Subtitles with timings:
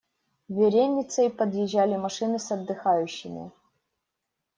[0.49, 3.51] Вереницей подъезжали машины с отдыхающими.